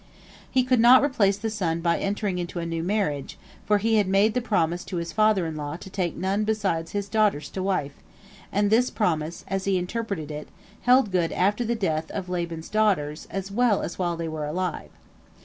[0.49, 3.97] He could not replace the lost son by entering into a new marriage, for he
[3.97, 7.49] had made the promise to his father in law to take none beside his daughters
[7.51, 7.93] to wife,
[8.51, 10.47] and this promise, as he interpreted it,
[10.81, 14.89] held good after the death of Laban's daughters as well as while they were alive.